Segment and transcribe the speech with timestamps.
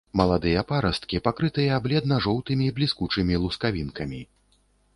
[0.19, 4.21] Маладыя парасткі пакрытыя бледна-жоўтымі, бліскучымі лускавінкамі.